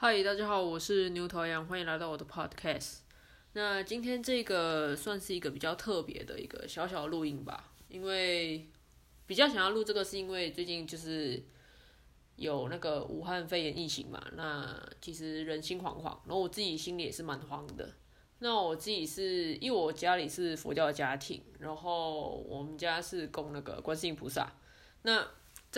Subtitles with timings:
[0.00, 2.98] 嗨，大家好，我是牛头羊，欢迎来到我的 podcast。
[3.54, 8.70] 那今天这个算是一个比较特别的一个小小录音吧，因为
[9.26, 11.42] 比较想要录这个，是因为最近就是
[12.36, 17.90] 有那个武汉肺炎疫情嘛，那其实人心惶惶，然后我自己心里也是蛮慌的。
[18.38, 24.52] 那我自己是因为我家里是佛教的家庭，然后我们家是供那个观世音菩萨，
[25.02, 25.26] 那。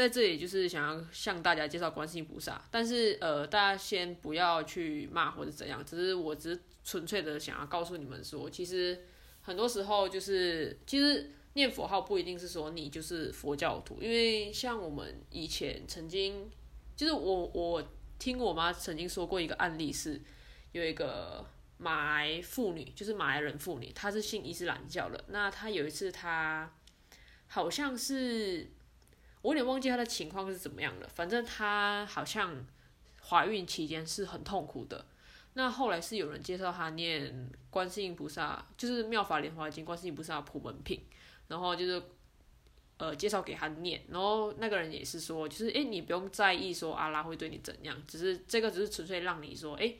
[0.00, 9.04] 在这里就是想要向大家介绍观世音菩萨，但是呃，大家先不要去骂或者怎样，只是我只是纯粹的想要告诉你们说，其实
[9.42, 16.50] 很多时候就是其实念佛号不一定是说你就是佛教徒，因为像我们以前曾经
[16.96, 17.86] 就是我我
[18.18, 20.18] 听我妈曾经说过一个案例是，
[20.72, 21.46] 有一个
[21.76, 26.72] 马来妇女，就是马来人妇女，她是信伊斯兰教的，那她有一次她
[27.48, 28.70] 好像是。
[29.42, 32.64] 我有点忘记她的情况是怎么样的，反正她好像
[33.28, 35.06] 怀孕期间是很痛苦的。
[35.54, 41.02] 那后来是有人介绍她念观世音菩萨，就是妙法莲华经观世音菩萨普门品，
[41.48, 42.02] 然后就是
[42.98, 49.98] 呃介绍给她念，然后那个人也是说，就是诶，你不用在意说阿拉会对你怎样，只是这个只是纯粹让你说诶。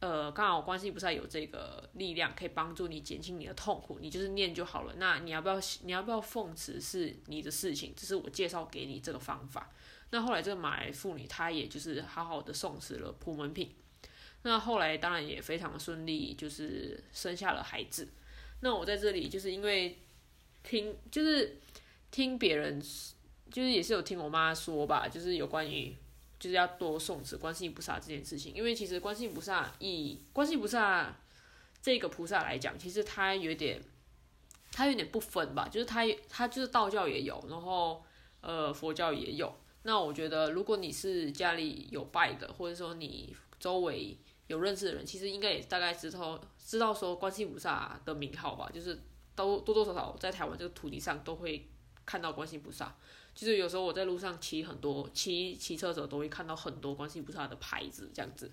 [0.00, 4.94] 呃，刚好关系不是有这个力量可以帮助你减轻你的痛苦，你就是念就好了。
[4.96, 9.70] 那你要不要你要不要奉持是你的事情，只是我介绍给你这个方法。
[10.08, 13.74] 那后来这个马来妇女她也就是好好的送持了普门品，
[14.42, 18.08] 那后来当然也非常的顺利，就是生下了孩子。
[18.60, 19.98] 那我在这里就是因为
[20.62, 21.58] 听就是
[22.10, 22.80] 听别人
[23.50, 25.94] 就是也是有听我妈说吧，就是有关于。
[26.40, 31.14] 就是要多送持观世音菩萨这件事情，因为其实观世音菩萨以观世音菩萨
[31.82, 33.80] 这个菩萨来讲，其实他有点，
[34.72, 38.02] 他有点不分吧，就是他他就是道教也有，然后
[38.40, 39.54] 呃佛教也有。
[39.82, 44.16] 那我觉得如果你是家里有拜的，或者说你周围
[44.46, 48.98] 有认识的人，其实应该也大概知道知道说观世音菩萨的名号吧，就是
[49.34, 51.68] 都多多少少在台湾这个土地上都会
[52.10, 52.96] 看到观世音菩萨。
[53.32, 58.50] 就是有时候我在路上骑很多骑骑车者都会看到很多观世菩萨的牌子这样子，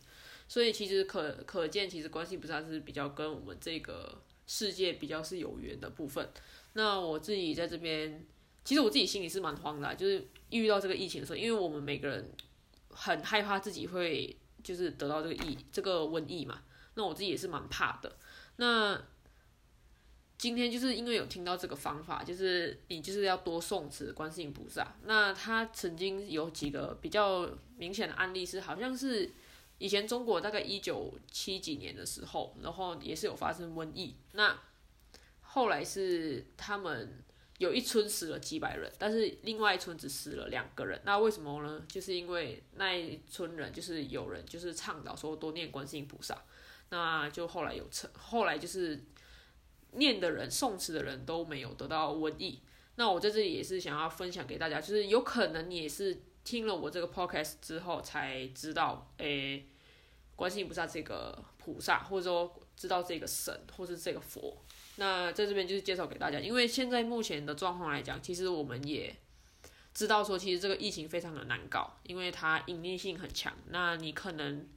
[0.47, 6.29] 所以其实可可见，其实观世菩萨是比较跟我们这个世界比较是有缘的部分。
[6.73, 8.23] 那我自己在这边，
[8.63, 12.31] 其实我自己心里是蛮慌的，就是遇到这个疫情的时候，因为我们每个人
[12.89, 16.62] 很害怕自己会就是得到这个疫这个瘟疫嘛，
[16.94, 18.16] 那我自己也是蛮怕的。
[18.57, 19.01] 那
[20.38, 24.96] 今天就是因为有听到这个方法，就是你就是要多诵持观世音菩萨。
[25.06, 29.31] 那他曾经有几个比较明显的案例是，好像是
[29.80, 34.16] 以前中国大概一九七几年的时候，然后也是有发生瘟疫。
[34.34, 34.56] 那
[35.42, 37.24] 后来是他们
[37.58, 41.02] 有一村死了几百人，但是另外一村只死了两个人。
[41.04, 41.81] 那为什么呢？
[41.88, 46.40] 就是因为那一村人就是有人就是倡导说多念观世音菩萨，
[46.92, 49.02] 那就后来有成，后来就是。
[49.92, 52.62] 念的人、诵词的人都没有得到瘟疫。
[52.96, 59.68] 那我在这里也是想要分享给大家，就是有可能你也是听了我这个 podcast 之后才知道，诶，
[60.36, 64.58] 观世音菩萨这个菩萨，或者说知道这个神，或是这个佛。
[64.96, 69.16] 那在这边就是介绍给大家，因为现在目前的状况来讲，其实我们也
[69.94, 73.54] 知道说，其实这个疫情非常的难搞，因为它隐匿性很强。
[73.69, 74.68] 那你可能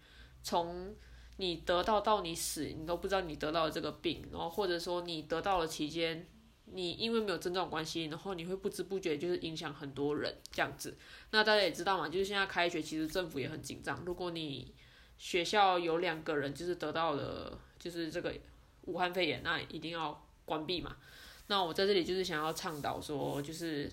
[0.42, 0.94] 从
[1.40, 6.28] 你得到到你死，你都不知道你得到了这个病，然后或者说你得到了期间，
[6.66, 10.98] 你因为没有症状关系，然后你会不知不觉就是影响很多人这样子。
[11.30, 14.04] 那大家也知道嘛，就是现在开学，其实政府也很紧张。
[14.04, 14.74] 如果你
[15.16, 18.34] 学校有两个人就是得到了就是这个
[18.82, 20.94] 武汉肺炎，那一定要关闭嘛。
[21.46, 23.90] 那我在这里就是想要倡导说，就是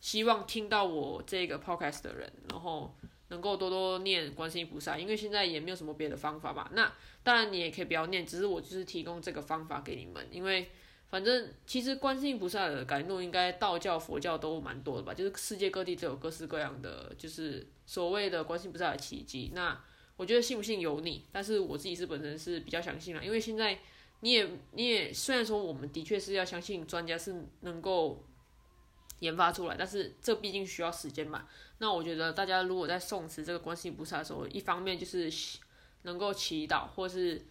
[0.00, 2.96] 希望听到我这个 podcast 的人，然后。
[3.28, 6.68] 能够多多念观世音菩萨，因为现在也没有什么别的方法嘛。
[6.72, 6.90] 那
[7.22, 10.26] 当然你也可以不要念，只是我就是提供这个方法给你们。
[10.30, 10.70] 因为
[11.10, 19.50] 反正其实观世音菩萨的感怒应该道教、佛教都蛮多的吧，就是世界各地都有各式各样的，就是所谓的观世音菩萨的奇迹。
[19.54, 19.78] 那
[20.16, 23.78] 我觉得信不信由你，但是我自己是本身是比较相信了，因为现在
[24.20, 28.24] 你也你也虽然说我们的确是要相信专家是能够。
[29.20, 31.46] 研发出来，但是这毕竟需要时间嘛。
[31.78, 35.30] 那我觉得大家如果在送持这个观世音菩萨的时候，一方面就是
[36.02, 37.44] 能够祈祷，或是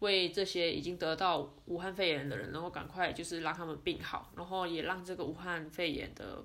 [0.00, 6.44] 为这些已经得到武汉肺炎的人，然后赶快就是让他们病好，然后也让这个武汉肺炎的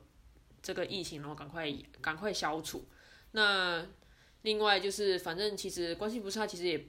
[0.61, 1.71] 这个疫情，然后赶快
[2.01, 2.85] 赶快消除。
[3.31, 3.85] 那
[4.41, 6.87] 另外就是，反正其实观世音菩萨其实也。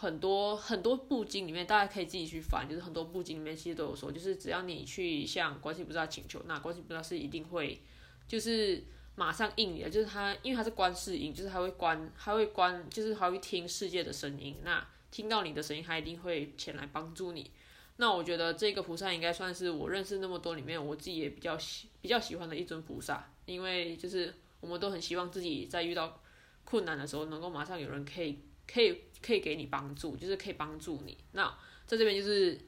[0.00, 7.78] 很多很多部经里面，大家可以自己去翻，就是很多部经里面其实都有说，就是只要你去向观世菩萨请求，那观世菩萨是一定会，
[8.26, 8.82] 就是
[9.14, 14.56] 马上应你的，就是他，因为他是观世音，就是他会观，他会观，就是他会听世界的声音。
[14.64, 17.50] 那听到你的声音，他一定会前来帮助你。
[17.98, 26.18] 那我觉得这个菩萨应该算是我认识那么多里面，我自己也比较喜比较喜欢的一尊菩萨，因为就是我们都很希望自己在遇到
[26.64, 28.38] 困难的时候，能够马上有人可以
[28.70, 31.16] 可以可以给你帮助，就是可以帮助你。
[31.32, 31.48] 那
[31.86, 32.58] 在这边就是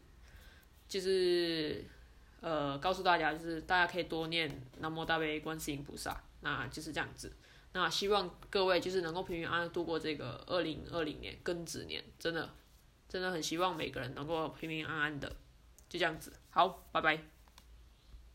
[0.88, 1.84] 就是
[2.40, 7.32] 呃告诉大家，就是大家可以多念南无大悲观世音菩萨，那就是这样子。
[7.72, 12.50] 那希望各位就是能够平平安安度过这个二零二零年庚子年，真的。
[13.08, 15.28] 真的很希望每个人能够平平安安的，
[15.86, 17.31] 就这样子，好，拜拜。